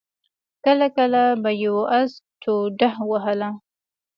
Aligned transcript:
کله 0.65 0.87
کله 0.97 1.23
به 1.43 1.51
يوه 1.63 1.83
آس 1.99 2.11
ټوډه 2.41 2.89
ووهله. 3.09 3.49